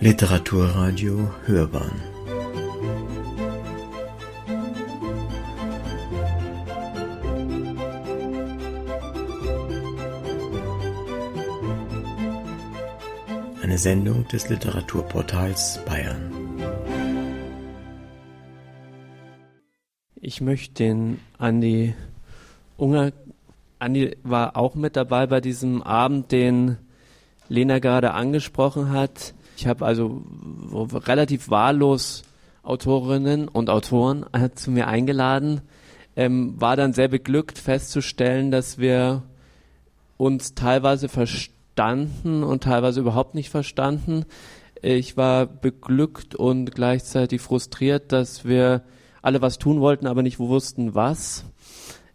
Literaturradio 0.00 1.28
Hörbahn 1.44 1.90
Eine 13.60 13.76
Sendung 13.76 14.28
des 14.28 14.48
Literaturportals 14.48 15.80
Bayern. 15.84 16.32
Ich 20.14 20.40
möchte 20.40 20.74
den 20.74 21.18
Andi 21.38 21.94
Unger, 22.76 23.10
Andi 23.80 24.16
war 24.22 24.56
auch 24.56 24.76
mit 24.76 24.94
dabei 24.94 25.26
bei 25.26 25.40
diesem 25.40 25.82
Abend, 25.82 26.30
den 26.30 26.76
Lena 27.48 27.80
gerade 27.80 28.12
angesprochen 28.12 28.90
hat. 28.90 29.34
Ich 29.58 29.66
habe 29.66 29.84
also 29.84 30.22
relativ 30.68 31.50
wahllos 31.50 32.22
Autorinnen 32.62 33.48
und 33.48 33.70
Autoren 33.70 34.24
äh, 34.32 34.50
zu 34.54 34.70
mir 34.70 34.86
eingeladen, 34.86 35.62
ähm, 36.14 36.54
war 36.60 36.76
dann 36.76 36.92
sehr 36.92 37.08
beglückt 37.08 37.58
festzustellen, 37.58 38.52
dass 38.52 38.78
wir 38.78 39.24
uns 40.16 40.54
teilweise 40.54 41.08
verstanden 41.08 42.44
und 42.44 42.62
teilweise 42.62 43.00
überhaupt 43.00 43.34
nicht 43.34 43.50
verstanden. 43.50 44.26
Ich 44.80 45.16
war 45.16 45.46
beglückt 45.46 46.36
und 46.36 46.72
gleichzeitig 46.72 47.40
frustriert, 47.40 48.12
dass 48.12 48.44
wir 48.44 48.84
alle 49.22 49.42
was 49.42 49.58
tun 49.58 49.80
wollten, 49.80 50.06
aber 50.06 50.22
nicht 50.22 50.38
wussten 50.38 50.94
was. 50.94 51.44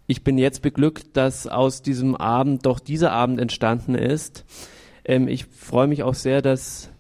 Ich 0.08 0.24
bin 0.24 0.38
jetzt 0.38 0.62
beglückt, 0.62 1.18
dass 1.18 1.46
aus 1.46 1.82
diesem 1.82 2.16
Abend 2.16 2.66
doch 2.66 2.80
dieser 2.80 3.12
Abend 3.12 3.42
entstanden 3.42 3.96
ist. 3.96 4.46
Ähm, 5.04 5.28
ich 5.28 5.44
freue 5.44 5.88
mich 5.88 6.04
auch 6.04 6.16
sehr, 6.16 6.42
dass 6.42 6.93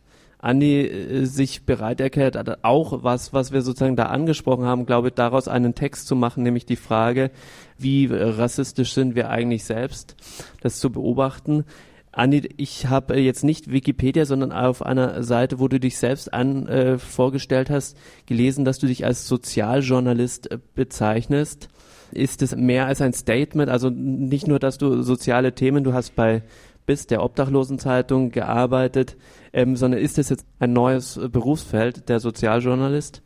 Andi 0.44 0.81
äh, 0.81 1.25
sich 1.25 1.66
bereit 1.66 2.02
erklärt 2.02 2.36
hat, 2.36 2.63
auch 2.63 3.03
was, 3.03 3.33
was 3.33 3.52
wir 3.52 3.61
sozusagen 3.61 3.95
da 3.95 4.08
angesprochen 4.08 4.66
haben, 4.66 4.86
glaube 4.86 5.08
ich, 5.08 5.13
daraus 5.13 5.47
einen 5.47 5.73
Text 5.73 6.08
zu 6.08 6.16
machen, 6.16 6.44
nämlich 6.44 6.66
die 6.66 6.75
Frage, 6.75 7.31
wie 7.77 8.08
rassistisch 8.11 8.94
sind 8.94 9.16
wir 9.16 9.30
eigentlich 9.30 9.64
selbst, 9.64 10.16
das 10.61 10.80
zu 10.80 10.91
beobachten. 10.91 11.64
Andi, 12.11 12.49
ich 12.58 12.88
habe 12.88 13.19
jetzt 13.19 13.44
nicht 13.44 13.71
Wikipedia, 13.71 14.25
sondern 14.25 14.52
auf 14.52 14.86
einer 14.86 15.23
Seite, 15.23 15.59
wo 15.59 15.67
du 15.67 15.80
dich 15.80 15.97
selbst 15.97 16.31
an 16.31 16.67
äh, 16.67 16.99
vorgestellt 16.99 17.69
hast, 17.71 17.97
gelesen, 18.27 18.66
dass 18.66 18.77
du 18.77 18.86
dich 18.86 19.05
als 19.05 19.27
Sozialjournalist 19.27 20.52
äh, 20.52 20.59
bezeichnest. 20.75 21.69
Ist 22.11 22.44
es 22.44 22.55
mehr 22.55 22.86
als 22.86 23.02
ein 23.02 23.14
Statement? 23.14 23.71
Also 23.71 23.89
nicht 23.89 24.47
nur, 24.47 24.59
dass 24.59 24.77
du 24.77 25.02
soziale 25.02 25.55
Themen, 25.55 25.83
du 25.83 25.94
hast 25.94 26.16
bei 26.16 26.44
BIS, 26.86 27.08
der 27.08 27.23
Obdachlosenzeitung, 27.23 28.31
gearbeitet, 28.31 29.17
ähm, 29.53 29.76
sondern 29.76 30.02
ist 30.02 30.17
es 30.17 30.30
jetzt 30.30 30.45
ein 30.59 30.73
neues 30.73 31.17
äh, 31.17 31.30
Berufsfeld, 31.30 32.09
der 32.09 32.20
Sozialjournalist? 32.20 33.22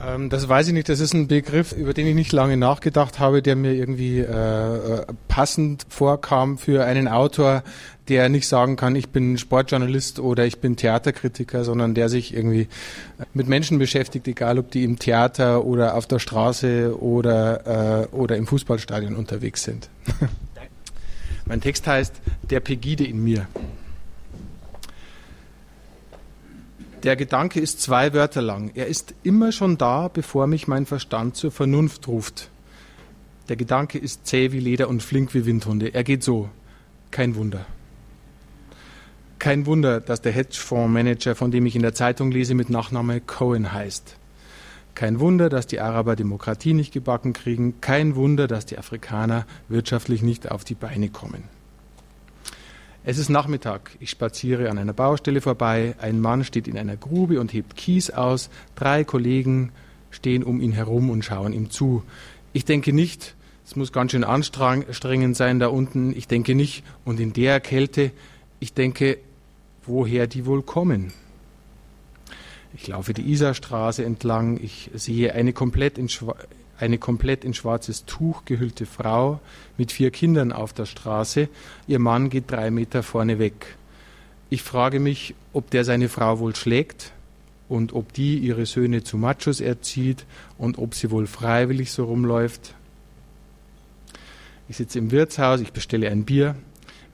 Ähm, 0.00 0.30
das 0.30 0.48
weiß 0.48 0.68
ich 0.68 0.74
nicht. 0.74 0.88
Das 0.88 1.00
ist 1.00 1.14
ein 1.14 1.28
Begriff, 1.28 1.72
über 1.72 1.92
den 1.92 2.06
ich 2.06 2.14
nicht 2.14 2.32
lange 2.32 2.56
nachgedacht 2.56 3.18
habe, 3.18 3.42
der 3.42 3.56
mir 3.56 3.72
irgendwie 3.72 4.20
äh, 4.20 4.24
äh, 4.24 5.06
passend 5.28 5.86
vorkam 5.88 6.58
für 6.58 6.84
einen 6.84 7.08
Autor, 7.08 7.62
der 8.08 8.28
nicht 8.28 8.48
sagen 8.48 8.76
kann, 8.76 8.96
ich 8.96 9.10
bin 9.10 9.38
Sportjournalist 9.38 10.18
oder 10.18 10.44
ich 10.44 10.58
bin 10.58 10.76
Theaterkritiker, 10.76 11.64
sondern 11.64 11.94
der 11.94 12.08
sich 12.08 12.34
irgendwie 12.34 12.68
mit 13.32 13.46
Menschen 13.46 13.78
beschäftigt, 13.78 14.26
egal 14.26 14.58
ob 14.58 14.70
die 14.70 14.82
im 14.82 14.98
Theater 14.98 15.64
oder 15.64 15.94
auf 15.94 16.06
der 16.06 16.18
Straße 16.18 17.00
oder, 17.00 18.02
äh, 18.02 18.06
oder 18.14 18.36
im 18.36 18.46
Fußballstadion 18.46 19.14
unterwegs 19.14 19.62
sind. 19.62 19.88
mein 21.52 21.60
Text 21.60 21.86
heißt 21.86 22.14
Der 22.48 22.60
Pegide 22.60 23.04
in 23.04 23.22
mir. 23.22 23.46
Der 27.02 27.14
Gedanke 27.14 27.60
ist 27.60 27.82
zwei 27.82 28.14
Wörter 28.14 28.40
lang. 28.40 28.70
Er 28.74 28.86
ist 28.86 29.14
immer 29.22 29.52
schon 29.52 29.76
da, 29.76 30.08
bevor 30.08 30.46
mich 30.46 30.66
mein 30.66 30.86
Verstand 30.86 31.36
zur 31.36 31.50
Vernunft 31.50 32.08
ruft. 32.08 32.48
Der 33.50 33.56
Gedanke 33.56 33.98
ist 33.98 34.26
zäh 34.26 34.52
wie 34.52 34.60
Leder 34.60 34.88
und 34.88 35.02
flink 35.02 35.34
wie 35.34 35.44
Windhunde. 35.44 35.92
Er 35.92 36.04
geht 36.04 36.24
so. 36.24 36.48
Kein 37.10 37.34
Wunder. 37.34 37.66
Kein 39.38 39.66
Wunder, 39.66 40.00
dass 40.00 40.22
der 40.22 40.32
Hedgefondsmanager, 40.32 41.34
von 41.34 41.50
dem 41.50 41.66
ich 41.66 41.76
in 41.76 41.82
der 41.82 41.92
Zeitung 41.92 42.30
lese, 42.30 42.54
mit 42.54 42.70
Nachname 42.70 43.20
Cohen 43.20 43.74
heißt. 43.74 44.16
Kein 44.94 45.20
Wunder, 45.20 45.48
dass 45.48 45.66
die 45.66 45.80
Araber 45.80 46.16
Demokratie 46.16 46.74
nicht 46.74 46.92
gebacken 46.92 47.32
kriegen. 47.32 47.80
Kein 47.80 48.14
Wunder, 48.14 48.46
dass 48.46 48.66
die 48.66 48.78
Afrikaner 48.78 49.46
wirtschaftlich 49.68 50.22
nicht 50.22 50.50
auf 50.50 50.64
die 50.64 50.74
Beine 50.74 51.08
kommen. 51.08 51.44
Es 53.04 53.18
ist 53.18 53.30
Nachmittag. 53.30 53.90
Ich 53.98 54.10
spaziere 54.10 54.70
an 54.70 54.78
einer 54.78 54.92
Baustelle 54.92 55.40
vorbei. 55.40 55.96
Ein 56.00 56.20
Mann 56.20 56.44
steht 56.44 56.68
in 56.68 56.78
einer 56.78 56.96
Grube 56.96 57.40
und 57.40 57.52
hebt 57.52 57.74
Kies 57.76 58.10
aus. 58.10 58.48
Drei 58.76 59.02
Kollegen 59.02 59.72
stehen 60.10 60.44
um 60.44 60.60
ihn 60.60 60.72
herum 60.72 61.10
und 61.10 61.24
schauen 61.24 61.52
ihm 61.52 61.70
zu. 61.70 62.04
Ich 62.52 62.64
denke 62.64 62.92
nicht, 62.92 63.34
es 63.66 63.74
muss 63.74 63.92
ganz 63.92 64.12
schön 64.12 64.24
anstrengend 64.24 65.36
sein 65.36 65.58
da 65.58 65.68
unten. 65.68 66.14
Ich 66.16 66.28
denke 66.28 66.54
nicht, 66.54 66.84
und 67.04 67.18
in 67.18 67.32
der 67.32 67.58
Kälte, 67.58 68.12
ich 68.60 68.74
denke, 68.74 69.18
woher 69.84 70.26
die 70.26 70.46
wohl 70.46 70.62
kommen. 70.62 71.12
Ich 72.74 72.88
laufe 72.88 73.12
die 73.12 73.30
Isarstraße 73.30 74.04
entlang. 74.04 74.58
Ich 74.62 74.90
sehe 74.94 75.34
eine 75.34 75.52
komplett 75.52 75.98
in, 75.98 76.08
eine 76.78 76.98
komplett 76.98 77.44
in 77.44 77.54
schwarzes 77.54 78.04
Tuch 78.06 78.44
gehüllte 78.44 78.86
Frau 78.86 79.40
mit 79.76 79.92
vier 79.92 80.10
Kindern 80.10 80.52
auf 80.52 80.72
der 80.72 80.86
Straße. 80.86 81.48
Ihr 81.86 81.98
Mann 81.98 82.30
geht 82.30 82.50
drei 82.50 82.70
Meter 82.70 83.02
vorne 83.02 83.38
weg. 83.38 83.76
Ich 84.48 84.62
frage 84.62 85.00
mich, 85.00 85.34
ob 85.52 85.70
der 85.70 85.84
seine 85.84 86.08
Frau 86.08 86.38
wohl 86.38 86.54
schlägt 86.56 87.12
und 87.68 87.94
ob 87.94 88.12
die 88.12 88.38
ihre 88.38 88.66
Söhne 88.66 89.02
zu 89.02 89.16
Machos 89.16 89.60
erzieht 89.60 90.26
und 90.58 90.78
ob 90.78 90.94
sie 90.94 91.10
wohl 91.10 91.26
freiwillig 91.26 91.92
so 91.92 92.04
rumläuft. 92.04 92.74
Ich 94.68 94.76
sitze 94.76 94.98
im 94.98 95.10
Wirtshaus, 95.10 95.60
ich 95.60 95.72
bestelle 95.72 96.10
ein 96.10 96.24
Bier. 96.24 96.54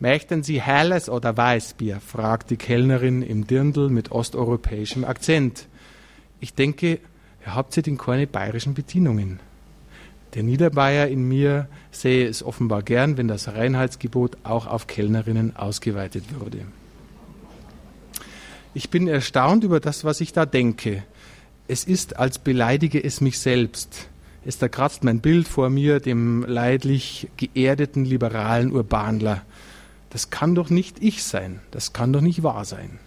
Möchten 0.00 0.44
Sie 0.44 0.62
helles 0.62 1.08
oder 1.08 1.36
Weißbier? 1.36 2.00
fragt 2.00 2.50
die 2.50 2.56
Kellnerin 2.56 3.20
im 3.22 3.48
Dirndl 3.48 3.88
mit 3.88 4.12
osteuropäischem 4.12 5.04
Akzent. 5.04 5.66
Ich 6.40 6.54
denke, 6.54 7.00
habt 7.44 7.76
ihr 7.76 7.82
denn 7.82 7.98
keine 7.98 8.28
bayerischen 8.28 8.74
Bedienungen? 8.74 9.40
Der 10.34 10.44
Niederbayer 10.44 11.08
in 11.08 11.26
mir 11.26 11.66
sähe 11.90 12.28
es 12.28 12.44
offenbar 12.44 12.82
gern, 12.82 13.16
wenn 13.16 13.26
das 13.26 13.48
Reinheitsgebot 13.48 14.36
auch 14.44 14.68
auf 14.68 14.86
Kellnerinnen 14.86 15.56
ausgeweitet 15.56 16.24
würde. 16.38 16.58
Ich 18.74 18.90
bin 18.90 19.08
erstaunt 19.08 19.64
über 19.64 19.80
das, 19.80 20.04
was 20.04 20.20
ich 20.20 20.32
da 20.32 20.46
denke. 20.46 21.02
Es 21.66 21.82
ist, 21.82 22.16
als 22.16 22.38
beleidige 22.38 23.02
es 23.02 23.20
mich 23.20 23.40
selbst. 23.40 24.08
Es 24.44 24.58
da 24.58 24.68
kratzt 24.68 25.02
mein 25.02 25.20
Bild 25.20 25.48
vor 25.48 25.70
mir, 25.70 25.98
dem 25.98 26.44
leidlich 26.46 27.28
geerdeten 27.36 28.04
liberalen 28.04 28.70
Urbanler. 28.70 29.42
Das 30.10 30.30
kann 30.30 30.54
doch 30.54 30.70
nicht 30.70 31.02
ich 31.02 31.22
sein. 31.22 31.60
Das 31.70 31.92
kann 31.92 32.12
doch 32.12 32.20
nicht 32.20 32.42
wahr 32.42 32.64
sein. 32.64 32.98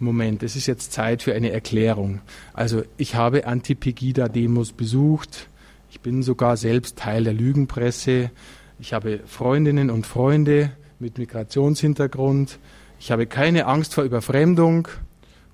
Moment, 0.00 0.42
es 0.42 0.54
ist 0.54 0.66
jetzt 0.66 0.92
Zeit 0.92 1.22
für 1.22 1.34
eine 1.34 1.50
Erklärung. 1.50 2.20
Also 2.52 2.82
ich 2.96 3.16
habe 3.16 3.46
Anti-Pegida-Demos 3.46 4.72
besucht, 4.72 5.48
ich 5.90 6.00
bin 6.00 6.22
sogar 6.22 6.56
selbst 6.56 6.96
Teil 6.98 7.24
der 7.24 7.32
Lügenpresse. 7.32 8.30
Ich 8.78 8.92
habe 8.92 9.20
Freundinnen 9.26 9.90
und 9.90 10.06
Freunde 10.06 10.70
mit 10.98 11.18
Migrationshintergrund. 11.18 12.58
Ich 13.00 13.10
habe 13.10 13.26
keine 13.26 13.66
Angst 13.66 13.94
vor 13.94 14.04
Überfremdung. 14.04 14.88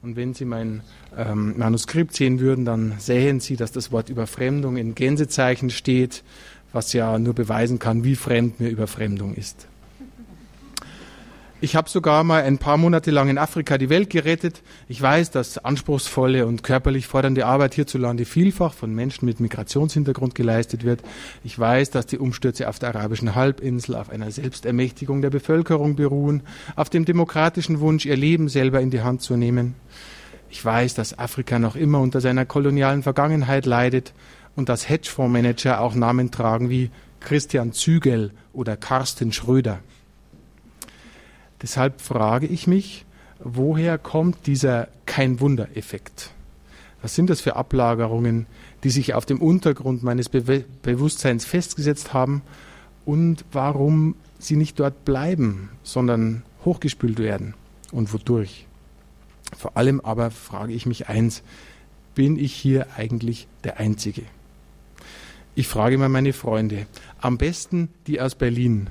Und 0.03 0.17
wenn 0.17 0.35
Sie 0.35 0.45
mein 0.45 0.83
ähm, 1.17 1.57
Manuskript 1.57 2.15
sehen 2.15 2.41
würden, 2.41 2.65
dann 2.65 2.95
sehen 2.99 3.41
Sie, 3.41 3.57
dass 3.57 3.73
das 3.73 3.93
Wort 3.93 4.11
Überfremdung 4.11 4.77
in 4.77 4.95
Gänsezeichen 4.95 5.71
steht, 5.71 6.25
was 6.73 6.93
ja 6.93 7.19
nur 7.19 7.35
beweisen 7.35 7.79
kann, 7.79 8.05
wie 8.05 8.17
fremd 8.17 8.61
mir 8.61 8.69
Überfremdung 8.69 9.35
ist. 9.35 9.69
Ich 11.61 11.77
habe 11.77 11.89
sogar 11.89 12.25
mal 12.25 12.43
ein 12.43 12.59
paar 12.59 12.77
Monate 12.77 13.11
lang 13.11 13.29
in 13.29 13.39
Afrika 13.39 13.79
die 13.79 13.89
Welt 13.89 14.11
gerettet. 14.11 14.63
Ich 14.87 15.01
weiß, 15.01 15.31
dass 15.31 15.57
anspruchsvolle 15.57 16.47
und 16.47 16.63
körperlich 16.63 17.07
fordernde 17.07 17.47
Arbeit 17.47 17.75
hierzulande 17.75 18.25
vielfach 18.25 18.75
von 18.75 18.95
Menschen 18.95 19.25
mit 19.25 19.41
Migrationshintergrund 19.41 20.35
geleistet 20.35 20.85
wird. 20.85 21.01
Ich 21.43 21.59
weiß, 21.59 21.91
dass 21.91 22.07
die 22.07 22.19
Umstürze 22.19 22.69
auf 22.69 22.79
der 22.79 22.95
arabischen 22.95 23.35
Halbinsel 23.35 23.95
auf 23.95 24.11
einer 24.11 24.31
Selbstermächtigung 24.31 25.23
der 25.23 25.31
Bevölkerung 25.31 25.97
beruhen, 25.97 26.43
auf 26.77 26.91
dem 26.91 27.05
demokratischen 27.05 27.81
Wunsch, 27.81 28.05
ihr 28.05 28.17
Leben 28.17 28.49
selber 28.49 28.81
in 28.81 28.91
die 28.91 29.03
Hand 29.03 29.23
zu 29.23 29.37
nehmen. 29.37 29.75
Ich 30.51 30.63
weiß, 30.63 30.95
dass 30.95 31.19
Afrika 31.19 31.59
noch 31.59 31.77
immer 31.77 32.01
unter 32.01 32.21
seiner 32.21 32.45
kolonialen 32.45 33.03
Vergangenheit 33.03 33.65
leidet 33.65 34.13
und 34.55 34.69
dass 34.69 34.89
Hedgefondsmanager 34.89 35.81
auch 35.81 35.95
Namen 35.95 36.31
tragen 36.31 36.69
wie 36.69 36.91
Christian 37.21 37.73
Zügel 37.73 38.33
oder 38.53 38.77
Carsten 38.77 39.33
Schröder. 39.33 39.81
Deshalb 41.65 42.03
frage 42.03 42.47
ich 42.47 42.67
mich, 42.67 43.07
woher 43.39 43.97
kommt 43.97 44.47
dieser 44.47 44.89
kein 45.07 45.41
Wunder-Effekt? 45.41 46.31
Was 47.01 47.15
sind 47.15 47.31
das 47.31 47.41
für 47.41 47.57
Ablagerungen, 47.57 48.45
die 48.83 48.91
sich 48.91 49.15
auf 49.15 49.25
dem 49.25 49.41
Untergrund 49.41 50.03
meines 50.03 50.29
Be 50.29 50.67
Bewusstseins 50.83 51.47
festgesetzt 51.47 52.13
haben 52.13 52.43
und 53.07 53.47
warum 53.51 54.15
sie 54.39 54.57
nicht 54.57 54.79
dort 54.79 55.07
bleiben, 55.07 55.71
sondern 55.83 56.43
hochgespült 56.67 57.19
werden 57.19 57.55
und 57.93 58.13
wodurch? 58.13 58.67
Vor 59.57 59.75
allem 59.79 60.03
aber 60.03 60.31
frage 60.31 60.75
ich 60.75 60.85
mich 60.85 61.09
eins, 61.09 61.43
bin 62.15 62.39
ich 62.39 62.53
hier 62.53 62.89
eigentlich 62.95 63.49
der 63.65 63.81
Einzige? 63.81 64.25
Ich 65.55 65.67
frage 65.67 65.97
mal 65.97 66.11
meine 66.11 66.35
Freunde, 66.35 66.85
am 67.23 67.39
besten 67.39 67.89
die 68.07 68.21
aus 68.21 68.35
Berlin, 68.35 68.91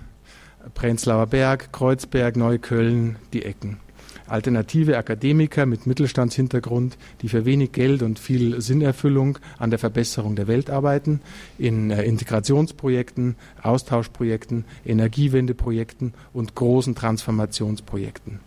Prenzlauer 0.74 1.28
Berg, 1.28 1.72
Kreuzberg, 1.72 2.36
Neukölln, 2.36 3.18
die 3.34 3.44
Ecken 3.44 3.80
alternative 4.28 4.98
Akademiker 4.98 5.66
mit 5.66 5.86
Mittelstandshintergrund, 5.86 6.98
die 7.22 7.30
für 7.30 7.46
wenig 7.46 7.72
Geld 7.72 8.02
und 8.02 8.20
viel 8.20 8.62
Sinnerfüllung 8.62 9.38
an 9.58 9.70
der 9.70 9.80
Verbesserung 9.80 10.36
der 10.36 10.48
Welt 10.48 10.70
arbeiten, 10.70 11.22
in 11.58 11.92
äh, 11.92 12.04
Integrationsprojekten, 12.04 13.36
Austauschprojekten, 13.62 14.66
Energiewendeprojekten 14.86 16.14
und 16.34 16.56
großen 16.56 16.96
Transformationsprojekten. 16.96 18.40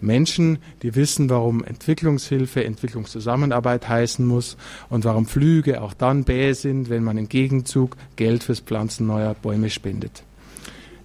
Menschen, 0.00 0.58
die 0.82 0.94
wissen, 0.94 1.30
warum 1.30 1.64
Entwicklungshilfe 1.64 2.64
Entwicklungszusammenarbeit 2.64 3.88
heißen 3.88 4.24
muss 4.24 4.56
und 4.90 5.04
warum 5.04 5.26
Flüge 5.26 5.82
auch 5.82 5.94
dann 5.94 6.24
bäh 6.24 6.52
sind, 6.52 6.90
wenn 6.90 7.04
man 7.04 7.18
im 7.18 7.28
Gegenzug 7.28 7.96
Geld 8.16 8.44
fürs 8.44 8.60
Pflanzen 8.60 9.06
neuer 9.06 9.34
Bäume 9.34 9.70
spendet. 9.70 10.24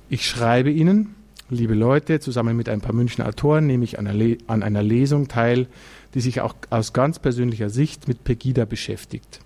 Ich 0.10 0.26
schreibe 0.26 0.72
Ihnen, 0.72 1.16
liebe 1.50 1.74
Leute, 1.74 2.22
zusammen 2.22 2.56
mit 2.56 2.70
ein 2.70 2.80
paar 2.80 2.94
Münchner 2.94 3.28
Autoren 3.28 3.68
nehme 3.68 3.84
ich 3.84 4.00
an 4.00 4.08
einer 4.08 4.84
Lesung 4.84 5.28
teil, 5.28 5.68
die 6.14 6.22
sich 6.22 6.40
auch 6.40 6.56
aus 6.70 6.94
ganz 6.94 7.20
persönlicher 7.20 7.70
Sicht 7.70 8.08
mit 8.08 8.24
Pegida 8.24 8.64
beschäftigt. 8.64 9.42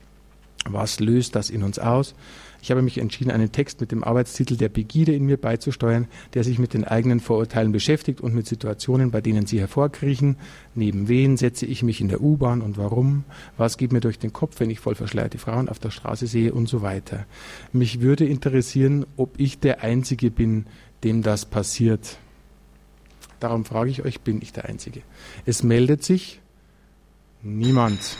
Was 0.65 0.99
löst 0.99 1.35
das 1.35 1.49
in 1.49 1.63
uns 1.63 1.79
aus? 1.79 2.13
Ich 2.61 2.71
habe 2.71 2.81
mich 2.81 2.99
entschieden, 2.99 3.31
einen 3.31 3.51
Text 3.51 3.81
mit 3.81 3.91
dem 3.91 4.03
Arbeitstitel 4.03 4.55
Der 4.55 4.69
Pegide 4.69 5.13
in 5.13 5.25
mir 5.25 5.37
beizusteuern, 5.37 6.07
der 6.33 6.43
sich 6.43 6.59
mit 6.59 6.73
den 6.73 6.83
eigenen 6.83 7.19
Vorurteilen 7.19 7.71
beschäftigt 7.71 8.21
und 8.21 8.35
mit 8.35 8.47
Situationen, 8.47 9.11
bei 9.11 9.21
denen 9.21 9.47
sie 9.47 9.59
hervorkriechen. 9.59 10.37
Neben 10.75 11.07
wen 11.07 11.37
setze 11.37 11.65
ich 11.65 11.83
mich 11.83 12.01
in 12.01 12.07
der 12.07 12.21
U-Bahn 12.21 12.61
und 12.61 12.77
warum? 12.77 13.23
Was 13.57 13.77
geht 13.77 13.91
mir 13.91 13.99
durch 13.99 14.19
den 14.19 14.31
Kopf, 14.31 14.59
wenn 14.59 14.69
ich 14.69 14.79
voll 14.79 14.95
verschleierte 14.95 15.37
Frauen 15.37 15.69
auf 15.69 15.79
der 15.79 15.91
Straße 15.91 16.27
sehe 16.27 16.53
und 16.53 16.69
so 16.69 16.81
weiter. 16.81 17.25
Mich 17.73 18.01
würde 18.01 18.25
interessieren, 18.25 19.05
ob 19.17 19.39
ich 19.39 19.59
der 19.59 19.81
Einzige 19.83 20.31
bin, 20.31 20.65
dem 21.03 21.23
das 21.23 21.45
passiert. 21.45 22.17
Darum 23.39 23.65
frage 23.65 23.89
ich 23.89 24.05
euch, 24.05 24.21
bin 24.21 24.41
ich 24.41 24.53
der 24.53 24.65
Einzige? 24.65 25.01
Es 25.45 25.63
meldet 25.63 26.03
sich 26.03 26.41
niemand. 27.41 28.17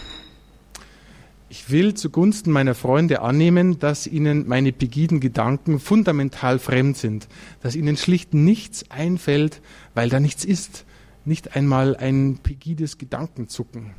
Ich 1.51 1.69
will 1.69 1.95
zugunsten 1.95 2.50
meiner 2.50 2.75
Freunde 2.75 3.21
annehmen, 3.21 3.77
dass 3.77 4.07
ihnen 4.07 4.48
meine 4.48 4.71
pigiden 4.71 5.19
Gedanken 5.19 5.81
fundamental 5.81 6.59
fremd 6.59 6.95
sind, 6.95 7.27
dass 7.62 7.75
ihnen 7.75 7.98
schlicht 7.98 8.33
nichts 8.33 8.89
einfällt, 8.89 9.62
weil 9.94 10.07
da 10.07 10.21
nichts 10.21 10.45
ist, 10.45 10.86
nicht 11.25 11.53
einmal 11.53 11.98
ein 11.98 12.39
pigides 12.42 12.98
Gedankenzucken. 12.98 13.92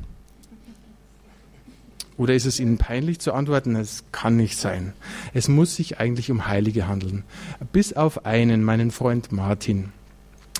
Oder 2.17 2.33
ist 2.33 2.45
es 2.47 2.59
Ihnen 2.59 2.79
peinlich 2.79 3.19
zu 3.19 3.33
antworten? 3.33 3.75
Es 3.75 4.03
kann 4.11 4.35
nicht 4.35 4.57
sein. 4.57 4.93
Es 5.35 5.47
muss 5.47 5.75
sich 5.75 5.99
eigentlich 5.99 6.31
um 6.31 6.47
Heilige 6.47 6.87
handeln. 6.87 7.23
Bis 7.71 7.93
auf 7.93 8.25
einen, 8.25 8.63
meinen 8.63 8.89
Freund 8.89 9.31
Martin. 9.31 9.91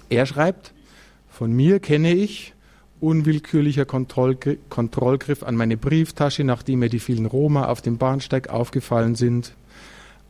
Er 0.10 0.28
schreibt, 0.28 0.76
von 1.28 1.52
mir 1.52 1.80
kenne 1.80 2.14
ich 2.14 2.53
unwillkürlicher 3.04 3.86
Kontrollgr 3.86 4.56
Kontrollgriff 4.70 5.44
an 5.44 5.56
meine 5.56 5.78
Brieftasche, 5.78 6.44
nachdem 6.44 6.80
mir 6.80 6.90
die 6.90 7.00
vielen 7.00 7.26
Roma 7.26 7.66
auf 7.66 7.82
dem 7.82 7.98
Bahnsteig 7.98 8.50
aufgefallen 8.50 9.16
sind. 9.16 9.54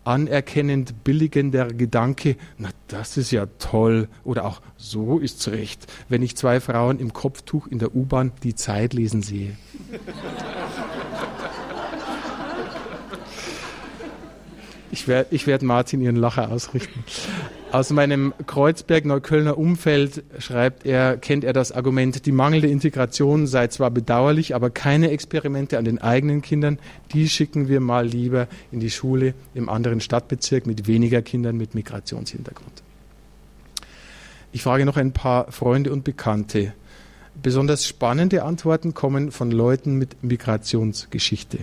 Anerkennend 0.06 1.06
billigender 1.06 1.68
Gedanke, 1.68 2.36
na 2.58 2.70
das 2.88 3.16
ist 3.16 3.32
ja 3.32 3.46
toll. 3.60 4.10
Oder 4.26 4.44
auch 4.46 4.60
so 4.76 5.20
ist's 5.20 5.48
recht, 5.48 5.86
wenn 6.10 6.22
ich 6.24 6.36
zwei 6.36 6.60
Frauen 6.60 7.00
im 7.00 7.14
Kopftuch 7.14 7.68
in 7.68 7.80
der 7.80 7.96
U-Bahn 7.96 8.34
die 8.42 8.56
Zeit 8.56 8.94
lesen 8.94 9.22
sehe. 9.22 9.56
Ich 14.92 15.08
werde 15.08 15.46
werd 15.48 15.62
Martin 15.62 16.02
Ihren 16.02 16.18
Lacher 16.18 16.52
ausrichten. 16.52 17.04
Aus 17.74 17.90
meinem 17.90 18.36
Kreuzberg-Neuköllner 18.46 19.58
Umfeld 19.58 20.24
schreibt 20.38 20.86
er, 20.86 21.18
kennt 21.18 21.44
er 21.44 21.54
das 21.54 21.72
Argument, 21.72 22.28
die 22.28 22.32
mangelnde 22.32 22.68
Integration 22.68 23.48
sei 23.48 23.66
zwar 23.66 23.90
bedauerlich, 23.90 24.54
aber 24.54 24.70
keine 24.70 25.10
Experimente 25.10 25.80
an 25.80 25.86
den 25.86 26.00
eigenen 26.00 26.44
Kindern, 26.44 26.78
die 27.14 27.28
schicken 27.28 27.70
wir 27.70 27.80
mal 27.80 28.06
lieber 28.06 28.48
in 28.72 28.80
die 28.80 28.92
Schule 28.92 29.34
im 29.56 29.70
anderen 29.70 30.02
Stadtbezirk 30.02 30.68
mit 30.68 30.86
weniger 30.86 31.24
Kindern 31.24 31.58
mit 31.58 31.74
Migrationshintergrund. 31.74 32.84
Ich 34.52 34.62
frage 34.62 34.86
noch 34.86 34.98
ein 34.98 35.12
paar 35.12 35.52
Freunde 35.52 35.92
und 35.92 36.04
Bekannte. 36.04 36.74
Besonders 37.42 37.88
spannende 37.88 38.44
Antworten 38.44 38.94
kommen 38.94 39.32
von 39.32 39.50
Leuten 39.50 39.96
mit 39.96 40.24
Migrationsgeschichte. 40.24 41.58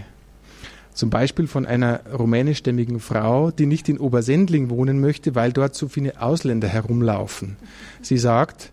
Zum 0.93 1.09
Beispiel 1.09 1.47
von 1.47 1.67
einer 1.67 2.01
rumänischstämmigen 2.07 3.01
Frau, 3.01 3.51
die 3.51 3.67
nicht 3.67 3.89
in 3.89 3.99
Obersendling 3.99 4.71
wohnen 4.71 5.01
möchte, 5.01 5.35
weil 5.35 5.53
dort 5.53 5.75
so 5.75 5.89
viele 5.89 6.21
Ausländer 6.21 6.69
herumlaufen. 6.69 7.57
Sie 8.03 8.19
sagt, 8.19 8.73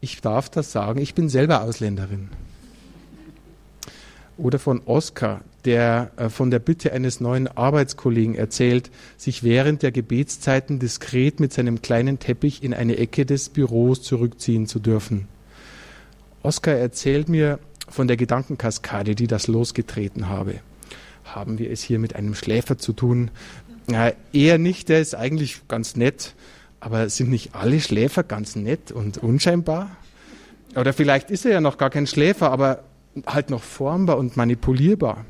ich 0.00 0.20
darf 0.20 0.48
das 0.48 0.72
sagen, 0.72 1.00
ich 1.00 1.14
bin 1.14 1.28
selber 1.28 1.62
Ausländerin. 1.62 2.30
Oder 4.38 4.58
von 4.58 4.80
Oskar, 4.86 5.42
der 5.66 6.12
äh, 6.16 6.30
von 6.30 6.50
der 6.50 6.60
Bitte 6.60 6.94
eines 6.94 7.20
neuen 7.20 7.46
Arbeitskollegen 7.46 8.34
erzählt, 8.34 8.90
sich 9.18 9.44
während 9.44 9.82
der 9.82 9.92
Gebetszeiten 9.92 10.78
diskret 10.78 11.40
mit 11.40 11.52
seinem 11.52 11.82
kleinen 11.82 12.18
Teppich 12.18 12.62
in 12.62 12.72
eine 12.72 12.96
Ecke 12.96 13.26
des 13.26 13.50
Büros 13.50 14.00
zurückziehen 14.00 14.66
zu 14.66 14.78
dürfen. 14.78 15.28
Oskar 16.42 16.76
erzählt 16.76 17.28
mir 17.28 17.58
von 17.86 18.08
der 18.08 18.16
Gedankenkaskade, 18.16 19.14
die 19.14 19.26
das 19.26 19.46
losgetreten 19.46 20.30
habe 20.30 20.60
haben 21.24 21.58
wir 21.58 21.70
es 21.70 21.82
hier 21.82 21.98
mit 21.98 22.16
einem 22.16 22.34
Schläfer 22.34 22.78
zu 22.78 22.92
tun? 22.92 23.30
Na, 23.86 24.12
eher 24.32 24.58
nicht, 24.58 24.88
der 24.88 25.00
ist 25.00 25.14
eigentlich 25.14 25.66
ganz 25.68 25.96
nett. 25.96 26.34
Aber 26.80 27.08
sind 27.10 27.30
nicht 27.30 27.54
alle 27.54 27.80
Schläfer 27.80 28.22
ganz 28.22 28.56
nett 28.56 28.90
und 28.90 29.18
unscheinbar? 29.18 29.90
Oder 30.76 30.92
vielleicht 30.92 31.30
ist 31.30 31.44
er 31.44 31.52
ja 31.52 31.60
noch 31.60 31.76
gar 31.76 31.90
kein 31.90 32.06
Schläfer, 32.06 32.50
aber 32.50 32.84
halt 33.26 33.50
noch 33.50 33.62
formbar 33.62 34.16
und 34.18 34.36
manipulierbar. 34.36 35.24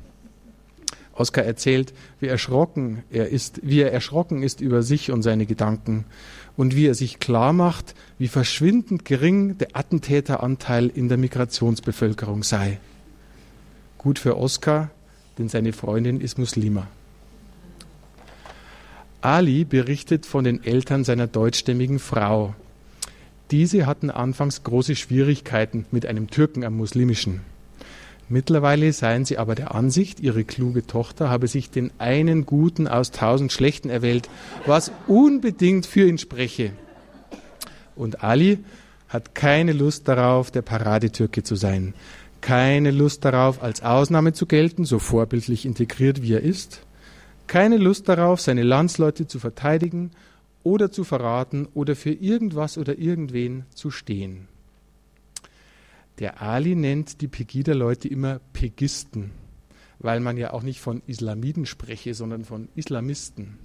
Oskar 1.12 1.44
erzählt, 1.44 1.92
wie 2.18 2.28
erschrocken 2.28 3.02
er 3.10 3.28
ist, 3.28 3.60
wie 3.62 3.80
er 3.80 3.92
erschrocken 3.92 4.42
ist 4.42 4.60
über 4.60 4.82
sich 4.82 5.10
und 5.10 5.22
seine 5.22 5.44
Gedanken 5.44 6.06
und 6.56 6.76
wie 6.76 6.86
er 6.86 6.94
sich 6.94 7.18
klar 7.18 7.52
macht, 7.52 7.94
wie 8.18 8.28
verschwindend 8.28 9.04
gering 9.04 9.58
der 9.58 9.68
Attentäteranteil 9.74 10.88
in 10.88 11.08
der 11.08 11.18
Migrationsbevölkerung 11.18 12.42
sei. 12.42 12.78
Gut 13.98 14.18
für 14.18 14.38
Oskar, 14.38 14.90
denn 15.40 15.48
seine 15.48 15.72
Freundin 15.72 16.20
ist 16.20 16.38
Muslima. 16.38 16.86
Ali 19.22 19.64
berichtet 19.64 20.26
von 20.26 20.44
den 20.44 20.62
Eltern 20.62 21.02
seiner 21.02 21.26
deutschstämmigen 21.26 21.98
Frau. 21.98 22.54
Diese 23.50 23.86
hatten 23.86 24.10
anfangs 24.10 24.64
große 24.64 24.96
Schwierigkeiten 24.96 25.86
mit 25.90 26.04
einem 26.04 26.28
Türken 26.28 26.62
am 26.62 26.76
muslimischen. 26.76 27.40
Mittlerweile 28.28 28.92
seien 28.92 29.24
sie 29.24 29.38
aber 29.38 29.54
der 29.54 29.74
Ansicht, 29.74 30.20
ihre 30.20 30.44
kluge 30.44 30.86
Tochter 30.86 31.30
habe 31.30 31.48
sich 31.48 31.70
den 31.70 31.90
einen 31.98 32.44
Guten 32.44 32.86
aus 32.86 33.10
tausend 33.10 33.50
Schlechten 33.50 33.88
erwählt, 33.88 34.28
was 34.66 34.92
unbedingt 35.06 35.86
für 35.86 36.06
ihn 36.06 36.18
spreche. 36.18 36.72
Und 37.96 38.22
Ali 38.22 38.58
hat 39.08 39.34
keine 39.34 39.72
Lust 39.72 40.06
darauf, 40.06 40.50
der 40.50 40.62
Paradetürke 40.62 41.42
zu 41.42 41.56
sein 41.56 41.94
keine 42.40 42.90
Lust 42.90 43.24
darauf, 43.24 43.62
als 43.62 43.82
Ausnahme 43.82 44.32
zu 44.32 44.46
gelten, 44.46 44.84
so 44.84 44.98
vorbildlich 44.98 45.66
integriert 45.66 46.22
wie 46.22 46.34
er 46.34 46.42
ist, 46.42 46.86
keine 47.46 47.76
Lust 47.76 48.08
darauf, 48.08 48.40
seine 48.40 48.62
Landsleute 48.62 49.26
zu 49.26 49.38
verteidigen 49.38 50.12
oder 50.62 50.90
zu 50.90 51.04
verraten 51.04 51.66
oder 51.74 51.96
für 51.96 52.12
irgendwas 52.12 52.78
oder 52.78 52.98
irgendwen 52.98 53.64
zu 53.74 53.90
stehen. 53.90 54.48
Der 56.18 56.42
Ali 56.42 56.74
nennt 56.74 57.22
die 57.22 57.28
Pegida-Leute 57.28 58.06
immer 58.08 58.40
Pegisten, 58.52 59.30
weil 59.98 60.20
man 60.20 60.36
ja 60.36 60.52
auch 60.52 60.62
nicht 60.62 60.80
von 60.80 61.02
Islamiden 61.06 61.66
spreche, 61.66 62.14
sondern 62.14 62.44
von 62.44 62.68
Islamisten. 62.74 63.58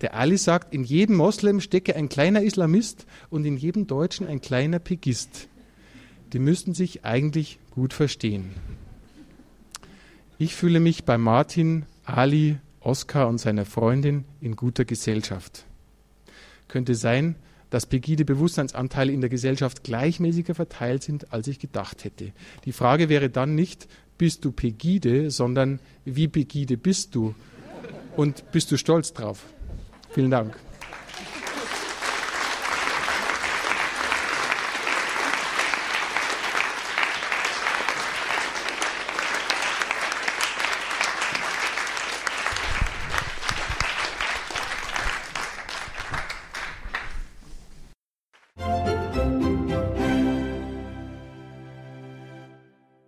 Der 0.00 0.14
Ali 0.14 0.36
sagt, 0.36 0.72
in 0.72 0.84
jedem 0.84 1.16
Moslem 1.16 1.60
stecke 1.60 1.96
ein 1.96 2.08
kleiner 2.08 2.42
Islamist 2.42 3.06
und 3.30 3.44
in 3.44 3.56
jedem 3.56 3.88
Deutschen 3.88 4.28
ein 4.28 4.40
kleiner 4.40 4.78
Pegist 4.78 5.48
die 6.32 6.38
müssten 6.38 6.74
sich 6.74 7.04
eigentlich 7.04 7.58
gut 7.70 7.92
verstehen. 7.92 8.50
Ich 10.38 10.54
fühle 10.54 10.80
mich 10.80 11.04
bei 11.04 11.18
Martin, 11.18 11.86
Ali, 12.04 12.58
Oskar 12.80 13.28
und 13.28 13.38
seiner 13.38 13.64
Freundin 13.64 14.24
in 14.40 14.56
guter 14.56 14.84
Gesellschaft. 14.84 15.64
Könnte 16.68 16.94
sein, 16.94 17.34
dass 17.70 17.86
pegide 17.86 18.24
Bewusstseinsanteile 18.24 19.12
in 19.12 19.20
der 19.20 19.30
Gesellschaft 19.30 19.84
gleichmäßiger 19.84 20.54
verteilt 20.54 21.02
sind, 21.02 21.32
als 21.32 21.48
ich 21.48 21.58
gedacht 21.58 22.04
hätte. 22.04 22.32
Die 22.64 22.72
Frage 22.72 23.08
wäre 23.08 23.30
dann 23.30 23.54
nicht, 23.54 23.88
bist 24.16 24.44
du 24.44 24.52
pegide, 24.52 25.30
sondern 25.30 25.80
wie 26.04 26.28
pegide 26.28 26.76
bist 26.76 27.14
du? 27.14 27.34
Und 28.16 28.50
bist 28.52 28.70
du 28.72 28.76
stolz 28.76 29.12
drauf? 29.12 29.44
Vielen 30.10 30.30
Dank. 30.30 30.56